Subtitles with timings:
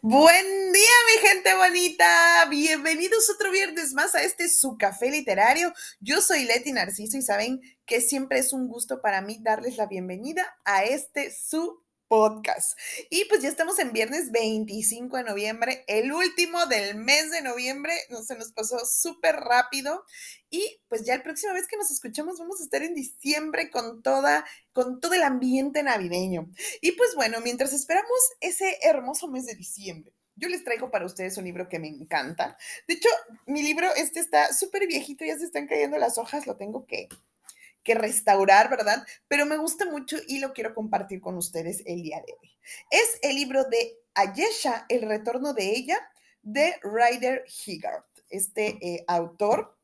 [0.00, 2.46] Buen día, mi gente bonita.
[2.50, 5.72] Bienvenidos otro viernes más a este su café literario.
[6.00, 9.86] Yo soy Leti Narciso y saben que siempre es un gusto para mí darles la
[9.86, 11.81] bienvenida a este su
[12.12, 12.78] podcast.
[13.08, 17.94] Y pues ya estamos en viernes 25 de noviembre, el último del mes de noviembre.
[18.10, 20.04] No se nos pasó súper rápido.
[20.50, 24.02] Y pues ya la próxima vez que nos escuchamos vamos a estar en diciembre con
[24.02, 24.44] toda
[24.74, 26.50] con todo el ambiente navideño.
[26.82, 31.38] Y pues bueno, mientras esperamos ese hermoso mes de diciembre, yo les traigo para ustedes
[31.38, 32.58] un libro que me encanta.
[32.86, 33.08] De hecho,
[33.46, 37.08] mi libro este está súper viejito, ya se están cayendo las hojas, lo tengo que
[37.82, 39.06] que restaurar, ¿verdad?
[39.28, 42.50] Pero me gusta mucho y lo quiero compartir con ustedes el día de hoy.
[42.90, 45.98] Es el libro de Ayesha, El retorno de ella,
[46.42, 49.76] de Ryder Higgard, este eh, autor.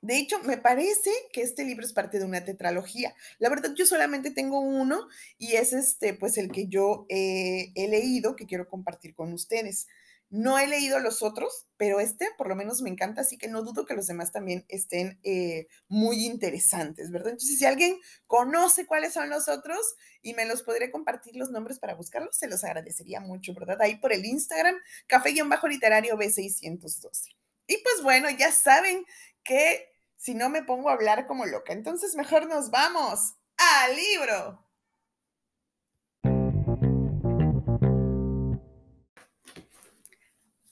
[0.00, 3.14] De hecho, me parece que este libro es parte de una tetralogía.
[3.38, 7.88] La verdad, yo solamente tengo uno y es este, pues el que yo eh, he
[7.88, 9.88] leído, que quiero compartir con ustedes.
[10.30, 13.62] No he leído los otros, pero este por lo menos me encanta, así que no
[13.62, 17.30] dudo que los demás también estén eh, muy interesantes, ¿verdad?
[17.30, 19.80] Entonces, si alguien conoce cuáles son los otros
[20.20, 23.80] y me los podría compartir los nombres para buscarlos, se los agradecería mucho, ¿verdad?
[23.80, 27.34] Ahí por el Instagram, café-literario B612.
[27.66, 29.04] Y pues bueno, ya saben
[29.42, 34.67] que si no me pongo a hablar como loca, entonces mejor nos vamos al libro.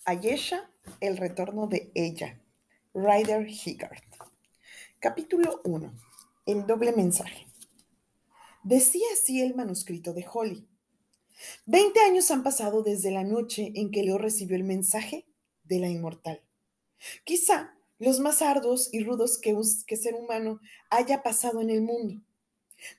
[0.09, 2.41] Ayesha, el retorno de ella.
[2.95, 4.05] Ryder Higgard.
[5.01, 5.93] Capítulo 1.
[6.47, 7.49] El doble mensaje.
[8.63, 10.69] Decía así el manuscrito de Holly.
[11.65, 15.27] Veinte años han pasado desde la noche en que Leo recibió el mensaje
[15.65, 16.41] de la inmortal.
[17.25, 22.23] Quizá los más arduos y rudos que, que ser humano haya pasado en el mundo.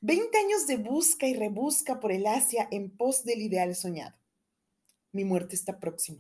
[0.01, 4.17] Veinte años de busca y rebusca por el Asia en pos del ideal soñado.
[5.13, 6.19] Mi muerte está próxima.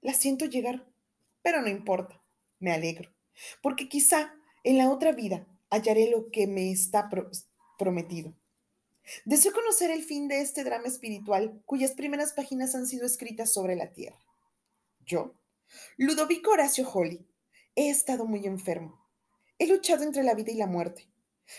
[0.00, 0.86] La siento llegar,
[1.42, 2.22] pero no importa,
[2.60, 3.10] me alegro,
[3.62, 7.08] porque quizá en la otra vida hallaré lo que me está
[7.78, 8.34] prometido.
[9.24, 13.74] Deseo conocer el fin de este drama espiritual cuyas primeras páginas han sido escritas sobre
[13.74, 14.18] la tierra.
[15.06, 15.34] Yo,
[15.96, 17.26] Ludovico Horacio Holly,
[17.74, 19.00] he estado muy enfermo.
[19.58, 21.08] He luchado entre la vida y la muerte.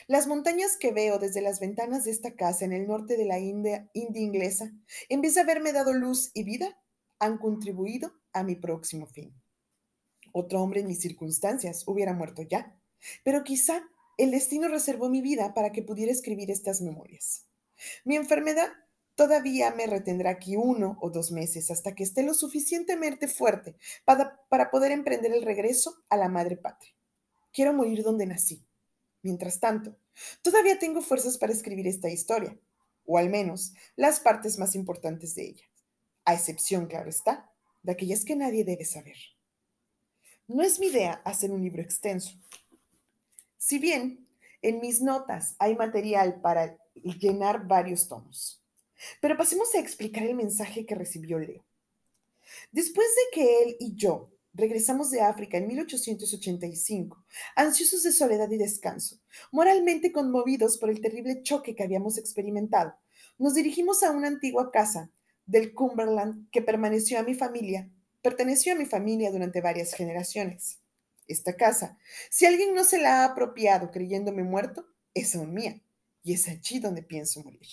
[0.08, 3.40] Las montañas que veo desde las ventanas de esta casa en el norte de la
[3.40, 4.72] India, India inglesa,
[5.10, 6.80] en vez de haberme dado luz y vida,
[7.18, 9.34] han contribuido a mi próximo fin.
[10.32, 12.80] Otro hombre en mis circunstancias hubiera muerto ya,
[13.24, 13.82] pero quizá
[14.18, 17.46] el destino reservó mi vida para que pudiera escribir estas memorias.
[18.04, 18.70] Mi enfermedad
[19.16, 23.76] todavía me retendrá aquí uno o dos meses hasta que esté lo suficientemente fuerte
[24.06, 26.94] para, para poder emprender el regreso a la madre patria.
[27.52, 28.66] Quiero morir donde nací.
[29.22, 29.98] Mientras tanto,
[30.42, 32.58] todavía tengo fuerzas para escribir esta historia,
[33.06, 35.70] o al menos las partes más importantes de ella
[36.30, 37.49] a excepción, claro está,
[37.84, 39.18] de aquellas que nadie debe saber.
[40.48, 42.32] No es mi idea hacer un libro extenso.
[43.58, 44.28] Si bien
[44.62, 48.64] en mis notas hay material para llenar varios tomos,
[49.22, 51.66] pero pasemos a explicar el mensaje que recibió Leo.
[52.72, 57.24] Después de que él y yo regresamos de África en 1885,
[57.56, 59.20] ansiosos de soledad y descanso,
[59.52, 62.96] moralmente conmovidos por el terrible choque que habíamos experimentado,
[63.38, 65.12] nos dirigimos a una antigua casa
[65.50, 70.80] del Cumberland que permaneció a mi familia, perteneció a mi familia durante varias generaciones.
[71.28, 71.98] Esta casa,
[72.30, 75.82] si alguien no se la ha apropiado creyéndome muerto, es aún mía,
[76.24, 77.68] y es allí donde pienso morir.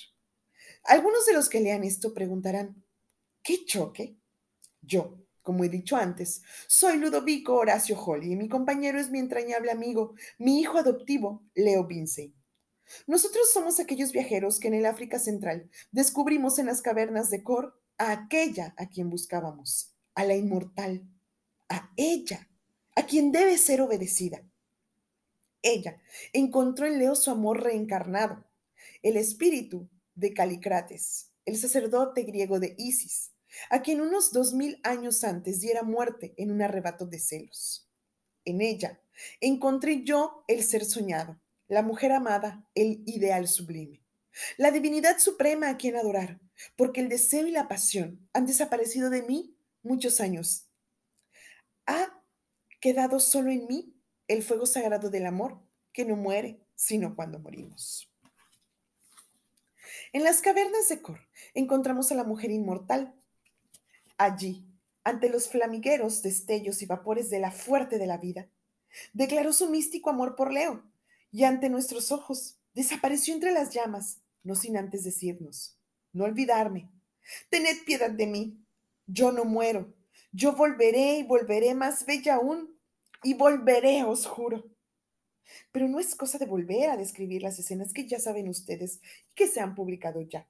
[0.84, 2.82] Algunos de los que lean esto preguntarán,
[3.42, 4.16] ¿qué choque?
[4.80, 9.70] Yo, como he dicho antes, soy Ludovico Horacio Holly y mi compañero es mi entrañable
[9.70, 12.35] amigo, mi hijo adoptivo, Leo Vincey.
[13.06, 17.80] Nosotros somos aquellos viajeros que en el África Central descubrimos en las cavernas de Cor
[17.98, 21.08] a aquella a quien buscábamos, a la inmortal,
[21.68, 22.48] a ella,
[22.94, 24.42] a quien debe ser obedecida.
[25.62, 26.00] Ella
[26.32, 28.44] encontró en Leo su amor reencarnado,
[29.02, 33.32] el espíritu de Calicrates, el sacerdote griego de Isis,
[33.70, 37.88] a quien unos dos mil años antes diera muerte en un arrebato de celos.
[38.44, 39.00] En ella
[39.40, 44.02] encontré yo el ser soñado, la mujer amada, el ideal sublime,
[44.56, 46.40] la divinidad suprema a quien adorar,
[46.76, 50.68] porque el deseo y la pasión han desaparecido de mí muchos años.
[51.86, 52.22] Ha
[52.80, 53.94] quedado solo en mí
[54.28, 55.60] el fuego sagrado del amor,
[55.92, 58.12] que no muere sino cuando morimos.
[60.12, 61.20] En las cavernas de Cor
[61.54, 63.14] encontramos a la mujer inmortal.
[64.18, 64.66] Allí,
[65.04, 68.48] ante los flamigueros destellos y vapores de la fuerte de la vida,
[69.12, 70.84] declaró su místico amor por Leo
[71.36, 75.78] y ante nuestros ojos desapareció entre las llamas, no sin antes decirnos,
[76.14, 76.90] no olvidarme,
[77.50, 78.64] tened piedad de mí,
[79.06, 79.94] yo no muero,
[80.32, 82.80] yo volveré y volveré más bella aún,
[83.22, 84.64] y volveré, os juro.
[85.72, 89.34] Pero no es cosa de volver a describir las escenas que ya saben ustedes y
[89.34, 90.48] que se han publicado ya.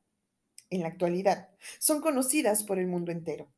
[0.70, 1.48] En la actualidad,
[1.80, 3.52] son conocidas por el mundo entero.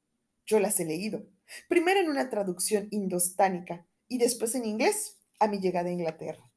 [0.46, 1.26] Yo las he leído,
[1.68, 6.47] primero en una traducción indostánica y después en inglés a mi llegada a Inglaterra.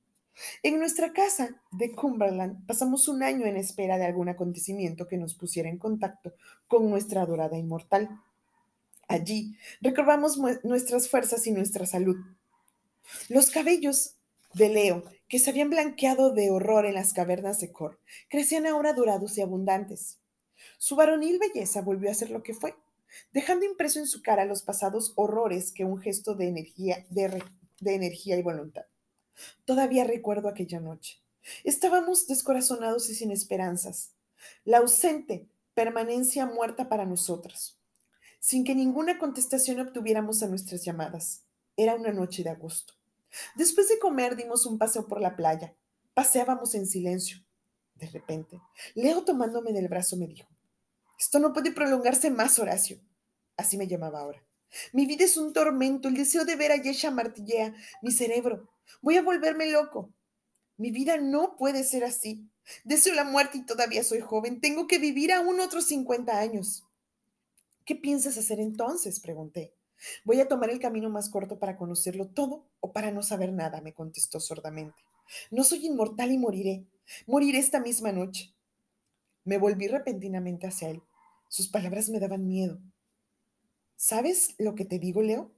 [0.63, 5.35] En nuestra casa de Cumberland pasamos un año en espera de algún acontecimiento que nos
[5.35, 6.33] pusiera en contacto
[6.67, 8.09] con nuestra adorada inmortal.
[9.07, 12.17] Allí recobramos nuestras fuerzas y nuestra salud.
[13.27, 14.15] Los cabellos
[14.53, 17.99] de Leo, que se habían blanqueado de horror en las cavernas de Cor,
[18.29, 20.19] crecían ahora dorados y abundantes.
[20.77, 22.75] Su varonil belleza volvió a ser lo que fue,
[23.33, 27.43] dejando impreso en su cara los pasados horrores que un gesto de energía, de,
[27.79, 28.85] de energía y voluntad.
[29.65, 31.21] Todavía recuerdo aquella noche.
[31.63, 34.13] Estábamos descorazonados y sin esperanzas.
[34.63, 37.79] La ausente permanencia muerta para nosotros,
[38.39, 41.43] sin que ninguna contestación obtuviéramos a nuestras llamadas.
[41.77, 42.93] Era una noche de agosto.
[43.55, 45.75] Después de comer dimos un paseo por la playa.
[46.13, 47.37] Paseábamos en silencio.
[47.95, 48.59] De repente,
[48.95, 50.49] Leo tomándome del brazo me dijo,
[51.17, 52.99] esto no puede prolongarse más, Horacio.
[53.55, 54.43] Así me llamaba ahora.
[54.91, 58.69] Mi vida es un tormento, el deseo de ver a Yesha martillea mi cerebro.
[59.01, 60.13] Voy a volverme loco.
[60.77, 62.49] Mi vida no puede ser así.
[62.83, 64.61] Deseo la muerte y todavía soy joven.
[64.61, 66.83] Tengo que vivir aún otros 50 años.
[67.85, 69.19] ¿Qué piensas hacer entonces?
[69.19, 69.73] pregunté.
[70.23, 73.81] Voy a tomar el camino más corto para conocerlo todo o para no saber nada,
[73.81, 75.03] me contestó sordamente.
[75.49, 76.85] No soy inmortal y moriré.
[77.27, 78.53] Moriré esta misma noche.
[79.43, 81.01] Me volví repentinamente hacia él.
[81.47, 82.79] Sus palabras me daban miedo.
[83.95, 85.51] ¿Sabes lo que te digo, Leo?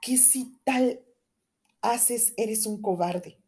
[0.00, 1.00] Que si tal
[1.84, 3.38] haces, eres un cobarde.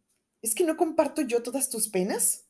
[0.43, 2.45] ¿Es que no comparto yo todas tus penas?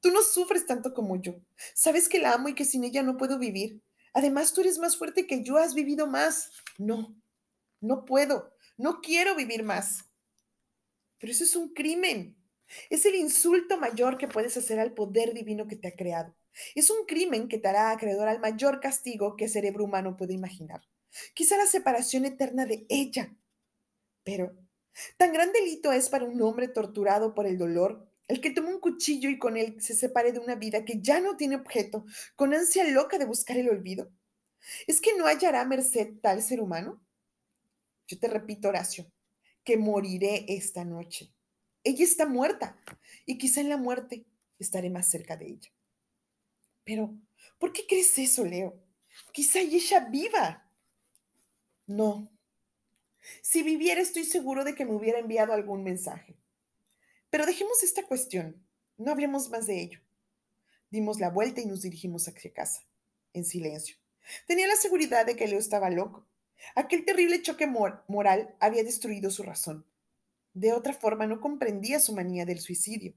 [0.00, 1.40] Tú no sufres tanto como yo.
[1.74, 3.82] Sabes que la amo y que sin ella no puedo vivir.
[4.12, 6.50] Además, tú eres más fuerte que yo, has vivido más.
[6.78, 7.16] No,
[7.80, 10.04] no puedo, no quiero vivir más.
[11.18, 12.36] Pero eso es un crimen.
[12.90, 16.34] Es el insulto mayor que puedes hacer al poder divino que te ha creado.
[16.74, 20.34] Es un crimen que te hará acreedor al mayor castigo que el cerebro humano puede
[20.34, 20.82] imaginar.
[21.34, 23.36] Quizá la separación eterna de ella.
[24.22, 24.56] Pero,
[25.16, 28.80] ¿tan gran delito es para un hombre torturado por el dolor el que tome un
[28.80, 32.06] cuchillo y con él se separe de una vida que ya no tiene objeto,
[32.36, 34.10] con ansia loca de buscar el olvido?
[34.86, 37.04] ¿Es que no hallará merced tal ser humano?
[38.06, 39.10] Yo te repito, Horacio,
[39.62, 41.32] que moriré esta noche.
[41.82, 42.78] Ella está muerta
[43.26, 44.24] y quizá en la muerte
[44.58, 45.70] estaré más cerca de ella.
[46.84, 47.14] Pero,
[47.58, 48.82] ¿por qué crees eso, Leo?
[49.32, 50.70] Quizá ella viva.
[51.86, 52.30] No.
[53.42, 56.36] Si viviera, estoy seguro de que me hubiera enviado algún mensaje.
[57.30, 58.64] Pero dejemos esta cuestión.
[58.96, 60.00] No hablemos más de ello.
[60.90, 62.84] Dimos la vuelta y nos dirigimos hacia casa,
[63.32, 63.96] en silencio.
[64.46, 66.26] Tenía la seguridad de que Leo estaba loco.
[66.74, 69.84] Aquel terrible choque moral había destruido su razón.
[70.52, 73.14] De otra forma, no comprendía su manía del suicidio.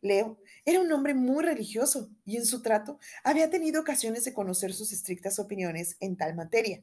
[0.00, 4.72] Leo era un hombre muy religioso y en su trato había tenido ocasiones de conocer
[4.72, 6.82] sus estrictas opiniones en tal materia.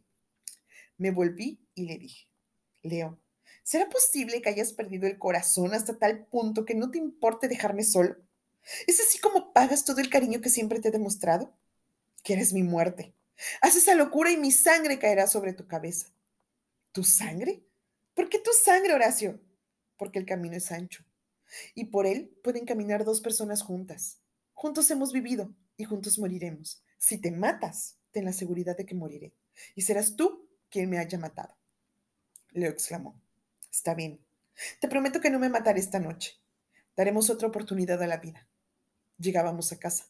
[0.97, 2.26] Me volví y le dije,
[2.81, 3.19] Leo,
[3.63, 7.83] ¿será posible que hayas perdido el corazón hasta tal punto que no te importe dejarme
[7.83, 8.15] solo?
[8.85, 11.53] ¿Es así como pagas todo el cariño que siempre te he demostrado?
[12.23, 13.13] Quieres mi muerte.
[13.61, 16.07] Haz esa locura y mi sangre caerá sobre tu cabeza.
[16.91, 17.63] ¿Tu sangre?
[18.13, 19.39] ¿Por qué tu sangre, Horacio?
[19.97, 21.07] Porque el camino es ancho
[21.73, 24.19] y por él pueden caminar dos personas juntas.
[24.53, 26.83] Juntos hemos vivido y juntos moriremos.
[26.97, 29.33] Si te matas, ten la seguridad de que moriré.
[29.75, 31.55] Y serás tú quien me haya matado.
[32.57, 33.21] Leo exclamó.
[33.71, 34.19] Está bien.
[34.81, 36.39] Te prometo que no me mataré esta noche.
[36.95, 38.47] Daremos otra oportunidad a la vida.
[39.19, 40.05] Llegábamos a casa.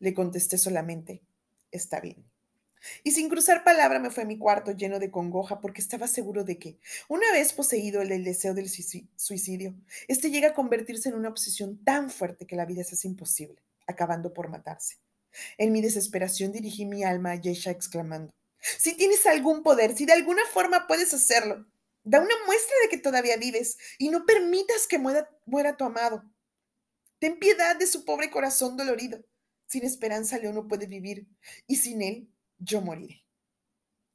[0.00, 1.22] Le contesté solamente,
[1.70, 2.24] está bien.
[3.04, 6.42] Y sin cruzar palabra me fue a mi cuarto lleno de congoja porque estaba seguro
[6.42, 9.74] de que, una vez poseído el, el deseo del suicidio,
[10.08, 13.62] este llega a convertirse en una obsesión tan fuerte que la vida se hace imposible,
[13.86, 14.96] acabando por matarse.
[15.56, 18.34] En mi desesperación dirigí mi alma a Yesha exclamando,
[18.78, 21.66] si tienes algún poder, si de alguna forma puedes hacerlo,
[22.04, 26.22] da una muestra de que todavía vives y no permitas que muera, muera tu amado.
[27.18, 29.24] Ten piedad de su pobre corazón dolorido.
[29.66, 31.26] Sin esperanza León no puede vivir
[31.66, 33.24] y sin él yo moriré.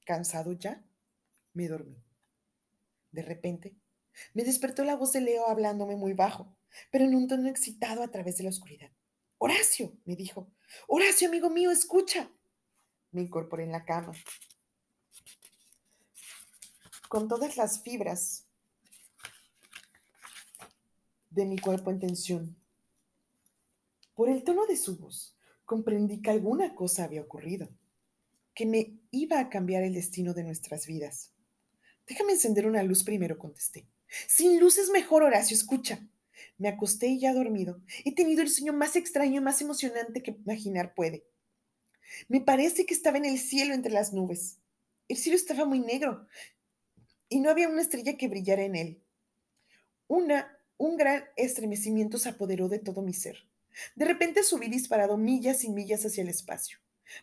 [0.06, 0.84] Cansado ya,
[1.54, 2.02] me dormí.
[3.12, 3.76] De repente,
[4.34, 6.56] me despertó la voz de Leo hablándome muy bajo,
[6.92, 8.92] pero en un tono excitado a través de la oscuridad.
[9.38, 10.52] Horacio, me dijo.
[10.88, 12.32] Horacio, amigo mío, escucha.
[13.12, 14.14] Me incorporé en la cama.
[17.10, 18.46] Con todas las fibras
[21.32, 22.56] de mi cuerpo en tensión.
[24.14, 25.36] Por el tono de su voz,
[25.66, 27.68] comprendí que alguna cosa había ocurrido,
[28.54, 31.32] que me iba a cambiar el destino de nuestras vidas.
[32.06, 33.88] Déjame encender una luz primero, contesté.
[34.28, 36.08] Sin luz es mejor, Horacio, escucha.
[36.60, 37.82] Me acosté y ya dormido.
[38.06, 41.26] He tenido el sueño más extraño y más emocionante que imaginar puede.
[42.28, 44.60] Me parece que estaba en el cielo entre las nubes.
[45.08, 46.28] El cielo estaba muy negro
[47.30, 49.04] y no había una estrella que brillara en él.
[50.08, 53.48] Una, un gran estremecimiento se apoderó de todo mi ser.
[53.96, 56.80] De repente subí disparado millas y millas hacia el espacio.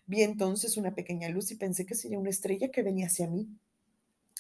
[0.07, 3.49] Vi entonces una pequeña luz y pensé que sería una estrella que venía hacia mí.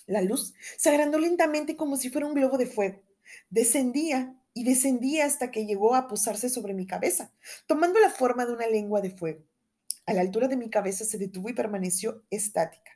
[0.06, 3.02] La luz se agrandó lentamente como si fuera un globo de fuego.
[3.50, 7.32] Descendía y descendía hasta que llegó a posarse sobre mi cabeza,
[7.66, 9.44] tomando la forma de una lengua de fuego.
[10.06, 12.92] A la altura de mi cabeza se detuvo y permaneció estática.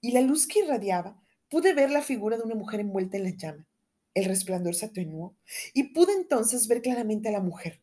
[0.00, 3.30] Y la luz que irradiaba, pude ver la figura de una mujer envuelta en la
[3.30, 3.66] llama.
[4.14, 5.34] El resplandor se atenuó
[5.74, 7.80] y pude entonces ver claramente a la mujer.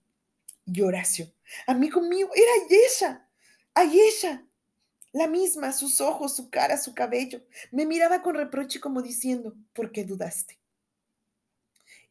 [0.65, 1.31] Y Horacio,
[1.67, 3.29] amigo mío, era Ayesha,
[3.73, 4.45] Ayesha,
[5.13, 7.41] la misma, sus ojos, su cara, su cabello.
[7.71, 10.59] Me miraba con reproche como diciendo, ¿por qué dudaste?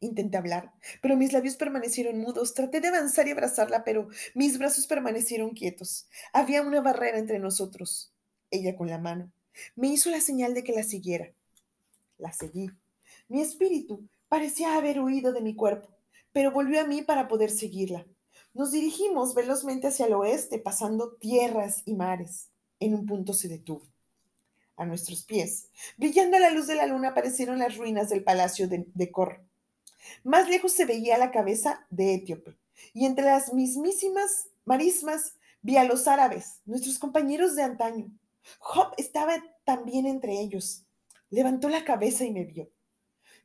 [0.00, 0.72] Intenté hablar,
[1.02, 2.54] pero mis labios permanecieron mudos.
[2.54, 6.08] Traté de avanzar y abrazarla, pero mis brazos permanecieron quietos.
[6.32, 8.12] Había una barrera entre nosotros.
[8.50, 9.32] Ella con la mano
[9.74, 11.32] me hizo la señal de que la siguiera.
[12.18, 12.70] La seguí.
[13.28, 15.88] Mi espíritu parecía haber huido de mi cuerpo,
[16.32, 18.06] pero volvió a mí para poder seguirla.
[18.54, 22.48] Nos dirigimos velozmente hacia el oeste, pasando tierras y mares.
[22.80, 23.82] En un punto se detuvo.
[24.76, 28.68] A nuestros pies, brillando a la luz de la luna, aparecieron las ruinas del palacio
[28.68, 29.12] de, de.
[30.24, 32.56] Más lejos se veía la cabeza de Etíope,
[32.92, 38.10] y entre las mismísimas marismas vi a los árabes, nuestros compañeros de antaño.
[38.58, 40.85] Job estaba también entre ellos.
[41.36, 42.72] Levantó la cabeza y me vio.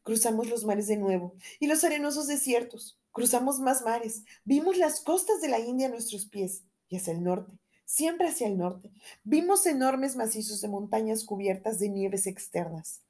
[0.01, 2.97] Cruzamos los mares de nuevo y los arenosos desiertos.
[3.11, 4.23] Cruzamos más mares.
[4.45, 8.47] Vimos las costas de la India a nuestros pies y hacia el norte, siempre hacia
[8.47, 8.93] el norte.
[9.25, 13.01] Vimos enormes macizos de montañas cubiertas de nieves externas.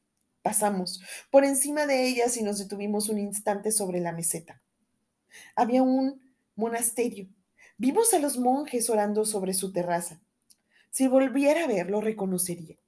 [0.41, 4.63] Pasamos por encima de ellas y nos detuvimos un instante sobre la meseta.
[5.55, 7.27] Había un monasterio.
[7.77, 10.23] Vimos a los monjes orando sobre su terraza.
[10.89, 12.80] Si volviera a verlo, reconocería.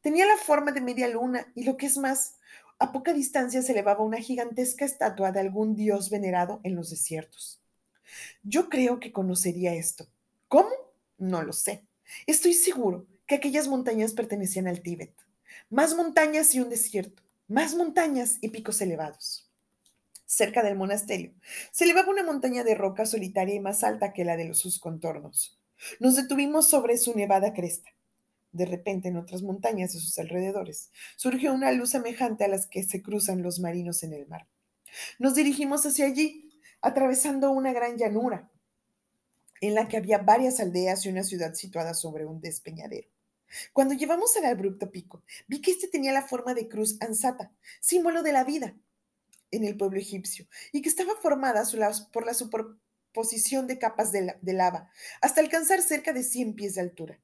[0.00, 2.36] Tenía la forma de media luna y lo que es más,
[2.78, 7.60] a poca distancia se elevaba una gigantesca estatua de algún dios venerado en los desiertos.
[8.42, 10.06] Yo creo que conocería esto.
[10.46, 10.70] ¿Cómo?
[11.18, 11.84] No lo sé.
[12.26, 15.12] Estoy seguro que aquellas montañas pertenecían al Tíbet.
[15.70, 19.50] Más montañas y un desierto, más montañas y picos elevados.
[20.24, 21.32] Cerca del monasterio
[21.72, 24.78] se elevaba una montaña de roca solitaria y más alta que la de los sus
[24.78, 25.58] contornos.
[26.00, 27.90] Nos detuvimos sobre su nevada cresta.
[28.52, 32.82] De repente, en otras montañas de sus alrededores, surgió una luz semejante a las que
[32.82, 34.48] se cruzan los marinos en el mar.
[35.18, 38.50] Nos dirigimos hacia allí, atravesando una gran llanura,
[39.60, 43.08] en la que había varias aldeas y una ciudad situada sobre un despeñadero.
[43.72, 48.22] Cuando llevamos al abrupto pico, vi que este tenía la forma de cruz ansata, símbolo
[48.22, 48.74] de la vida
[49.50, 51.62] en el pueblo egipcio, y que estaba formada
[52.12, 54.90] por la superposición de capas de, lava,
[55.22, 57.20] hasta alcanzar cerca de 100 pies de altura.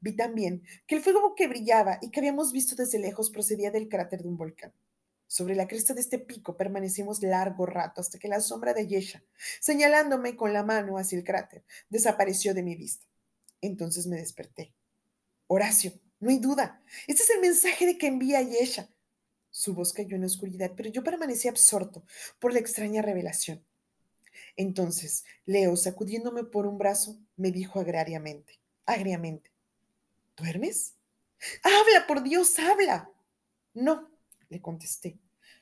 [0.00, 3.88] Vi también que el fuego que brillaba y que habíamos visto desde lejos procedía del
[3.88, 4.72] cráter de un volcán.
[5.28, 9.22] Sobre la cresta de este pico permanecimos largo rato hasta que la sombra de Yesha,
[9.60, 13.06] señalándome con la mano hacia el cráter, desapareció de mi vista.
[13.60, 14.72] Entonces me desperté.
[15.48, 16.82] Horacio, no hay duda.
[17.06, 18.88] Este es el mensaje de que envía Yesha.
[19.50, 22.04] Su voz cayó en la oscuridad, pero yo permanecí absorto
[22.38, 23.64] por la extraña revelación.
[24.56, 29.50] Entonces, Leo, sacudiéndome por un brazo, me dijo agriamente, agriamente,
[30.36, 30.94] ¿duermes?
[31.62, 33.10] Habla, por Dios, habla.
[33.74, 34.10] No,
[34.48, 35.18] le contesté.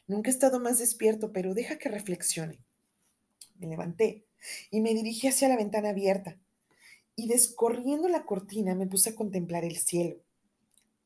[0.07, 2.61] Nunca he estado más despierto, pero deja que reflexione.
[3.57, 4.27] Me levanté
[4.71, 6.39] y me dirigí hacia la ventana abierta
[7.17, 10.23] y descorriendo la cortina me puse a contemplar el cielo.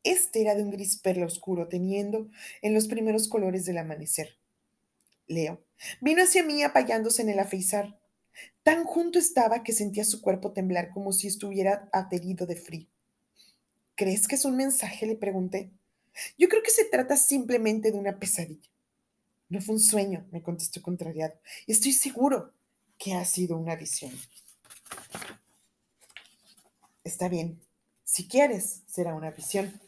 [0.02, 2.30] Este era de un gris perla oscuro, teniendo
[2.62, 4.38] en los primeros colores del amanecer.
[5.26, 5.62] Leo
[6.00, 8.00] vino hacia mí apayándose en el afeizar.
[8.62, 12.88] Tan junto estaba que sentía su cuerpo temblar como si estuviera aterido de frío.
[13.98, 15.06] ¿Crees que es un mensaje?
[15.06, 15.72] le pregunté.
[16.38, 18.70] Yo creo que se trata simplemente de una pesadilla.
[19.48, 21.34] No fue un sueño, me contestó contrariado.
[21.66, 22.52] Estoy seguro
[22.96, 24.12] que ha sido una visión.
[27.02, 27.60] Está bien,
[28.04, 29.80] si quieres, será una visión.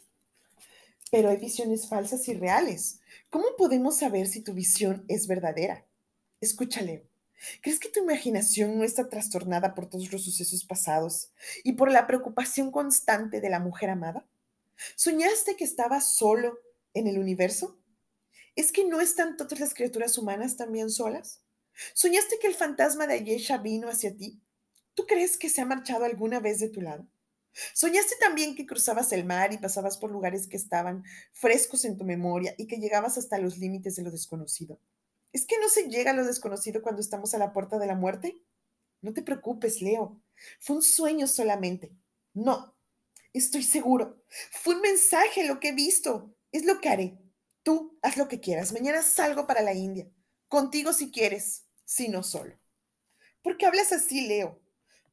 [1.12, 2.98] Pero hay visiones falsas y reales.
[3.30, 5.86] ¿Cómo podemos saber si tu visión es verdadera?
[6.40, 7.09] Escúchale.
[7.62, 11.32] ¿Crees que tu imaginación no está trastornada por todos los sucesos pasados
[11.64, 14.26] y por la preocupación constante de la mujer amada?
[14.96, 16.58] ¿Soñaste que estabas solo
[16.94, 17.78] en el universo?
[18.56, 21.42] ¿Es que no están todas las criaturas humanas también solas?
[21.94, 24.42] ¿Soñaste que el fantasma de Ayesha vino hacia ti?
[24.94, 27.06] ¿Tú crees que se ha marchado alguna vez de tu lado?
[27.74, 32.04] ¿Soñaste también que cruzabas el mar y pasabas por lugares que estaban frescos en tu
[32.04, 34.78] memoria y que llegabas hasta los límites de lo desconocido?
[35.32, 37.94] ¿Es que no se llega a lo desconocido cuando estamos a la puerta de la
[37.94, 38.42] muerte?
[39.00, 40.20] No te preocupes, Leo.
[40.58, 41.92] Fue un sueño solamente.
[42.34, 42.76] No,
[43.32, 44.22] estoy seguro.
[44.50, 46.34] Fue un mensaje lo que he visto.
[46.52, 47.18] Es lo que haré.
[47.62, 48.72] Tú haz lo que quieras.
[48.72, 50.08] Mañana salgo para la India.
[50.48, 52.58] Contigo si quieres, si no solo.
[53.42, 54.60] ¿Por qué hablas así, Leo?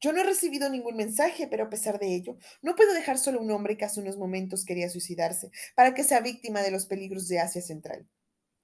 [0.00, 3.40] Yo no he recibido ningún mensaje, pero a pesar de ello, no puedo dejar solo
[3.40, 7.26] un hombre que hace unos momentos quería suicidarse para que sea víctima de los peligros
[7.28, 8.08] de Asia Central.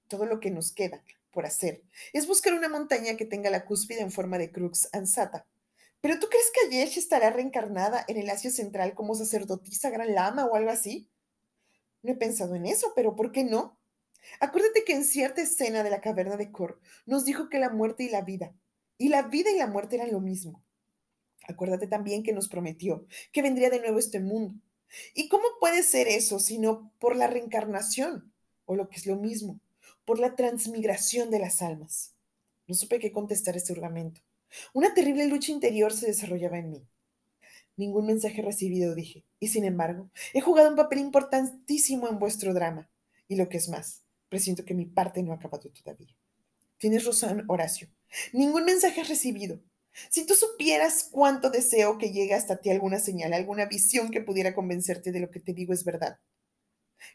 [0.07, 1.03] Todo lo que nos queda
[1.35, 5.45] por hacer es buscar una montaña que tenga la cúspide en forma de crux ansata.
[6.01, 10.45] ¿Pero tú crees que Ayesh estará reencarnada en el Asia Central como sacerdotisa gran lama
[10.45, 11.07] o algo así?
[12.01, 13.77] No he pensado en eso, pero ¿por qué no?
[14.39, 18.03] Acuérdate que en cierta escena de la caverna de Kor nos dijo que la muerte
[18.03, 18.53] y la vida,
[18.97, 20.63] y la vida y la muerte eran lo mismo.
[21.47, 24.55] Acuérdate también que nos prometió que vendría de nuevo este mundo.
[25.13, 28.31] ¿Y cómo puede ser eso sino por la reencarnación?
[28.65, 29.59] O lo que es lo mismo,
[30.05, 32.13] por la transmigración de las almas.
[32.67, 34.21] No supe qué contestar este argumento.
[34.73, 36.87] Una terrible lucha interior se desarrollaba en mí.
[37.77, 42.89] Ningún mensaje recibido, dije, y sin embargo, he jugado un papel importantísimo en vuestro drama.
[43.27, 46.15] Y lo que es más, presiento que mi parte no ha acabado todavía.
[46.77, 47.89] Tienes razón, Horacio.
[48.31, 49.59] Ningún mensaje recibido.
[50.09, 54.53] Si tú supieras cuánto deseo que llegue hasta ti alguna señal, alguna visión que pudiera
[54.53, 56.19] convencerte de lo que te digo es verdad.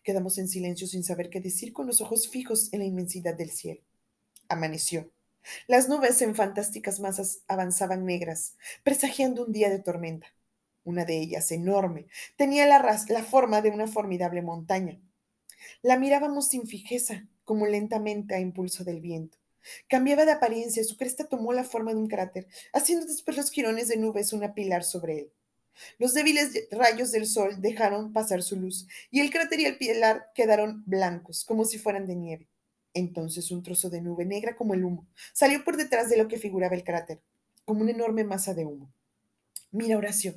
[0.02, 3.50] Quedamos en silencio sin saber qué decir con los ojos fijos en la inmensidad del
[3.50, 3.82] cielo.
[4.48, 5.10] Amaneció.
[5.66, 10.26] Las nubes en fantásticas masas avanzaban negras, presagiando un día de tormenta.
[10.84, 12.06] Una de ellas, enorme,
[12.36, 14.98] tenía la, la forma de una formidable montaña.
[15.82, 19.38] La mirábamos sin fijeza, como lentamente a impulso del viento.
[19.88, 23.88] Cambiaba de apariencia, su cresta tomó la forma de un cráter, haciendo después los jirones
[23.88, 25.32] de nubes una pilar sobre él.
[25.98, 30.30] Los débiles rayos del sol dejaron pasar su luz, y el cráter y el pilar
[30.34, 32.48] quedaron blancos, como si fueran de nieve.
[32.94, 36.38] Entonces un trozo de nube negra como el humo salió por detrás de lo que
[36.38, 37.20] figuraba el cráter,
[37.64, 38.92] como una enorme masa de humo.
[39.70, 40.34] Mira, Horacio,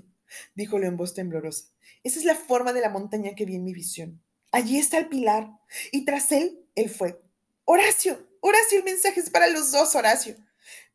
[0.56, 1.66] díjolo en voz temblorosa,
[2.04, 4.22] esa es la forma de la montaña que vi en mi visión.
[4.52, 5.50] Allí está el pilar,
[5.92, 7.20] y tras él el fuego.
[7.66, 10.36] Horacio, Horacio, el mensaje es para los dos, Horacio.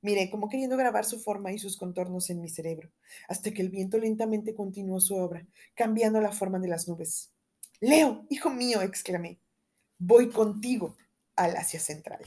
[0.01, 2.91] Miré como queriendo grabar su forma y sus contornos en mi cerebro,
[3.29, 7.33] hasta que el viento lentamente continuó su obra, cambiando la forma de las nubes.
[7.81, 9.39] Leo, hijo mío, exclamé,
[9.99, 10.97] voy contigo
[11.35, 12.25] al Asia Central.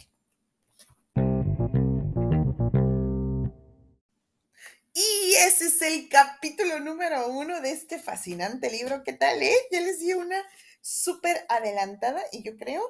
[4.94, 9.04] Y ese es el capítulo número uno de este fascinante libro.
[9.04, 9.56] ¿Qué tal, eh?
[9.72, 10.44] Ya les di una
[10.82, 12.84] súper adelantada y yo creo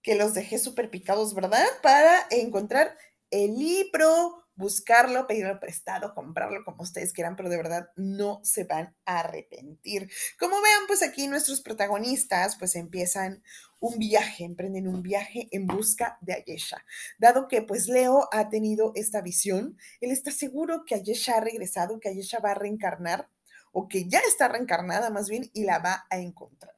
[0.00, 1.66] que los dejé súper picados, ¿verdad?
[1.82, 2.96] Para encontrar
[3.34, 8.94] el libro, buscarlo, pedirlo prestado, comprarlo como ustedes quieran, pero de verdad no se van
[9.04, 10.08] a arrepentir.
[10.38, 13.42] Como vean, pues aquí nuestros protagonistas pues empiezan
[13.80, 16.84] un viaje, emprenden un viaje en busca de Ayesha.
[17.18, 21.98] Dado que pues Leo ha tenido esta visión, él está seguro que Ayesha ha regresado,
[21.98, 23.28] que Ayesha va a reencarnar
[23.72, 26.74] o que ya está reencarnada más bien y la va a encontrar.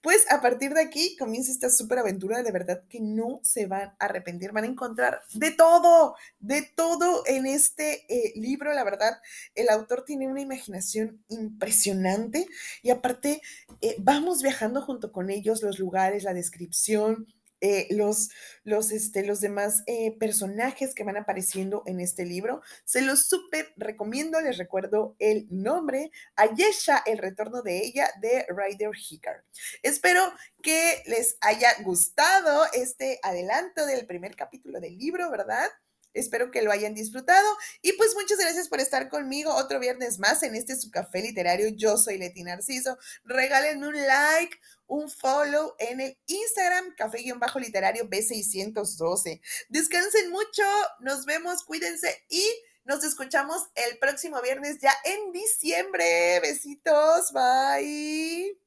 [0.00, 3.94] Pues a partir de aquí comienza esta súper aventura, de verdad que no se van
[3.98, 9.18] a arrepentir, van a encontrar de todo, de todo en este eh, libro, la verdad,
[9.54, 12.46] el autor tiene una imaginación impresionante
[12.82, 13.42] y aparte
[13.80, 17.26] eh, vamos viajando junto con ellos, los lugares, la descripción,
[17.60, 18.30] eh, los,
[18.64, 22.62] los, este, los demás eh, personajes que van apareciendo en este libro.
[22.84, 28.92] Se los súper recomiendo, les recuerdo el nombre, Ayesha, el retorno de ella, de Ryder
[28.96, 29.42] Hickard.
[29.82, 30.22] Espero
[30.62, 35.68] que les haya gustado este adelanto del primer capítulo del libro, ¿verdad?
[36.14, 37.46] Espero que lo hayan disfrutado.
[37.82, 41.68] Y pues muchas gracias por estar conmigo otro viernes más en este su café literario.
[41.68, 42.98] Yo soy Leti Narciso.
[43.24, 44.56] Regálenme un like,
[44.88, 49.40] un follow en el Instagram, café-literario B612.
[49.68, 50.64] Descansen mucho,
[51.00, 52.44] nos vemos, cuídense y
[52.84, 56.40] nos escuchamos el próximo viernes ya en diciembre.
[56.40, 58.58] Besitos, bye.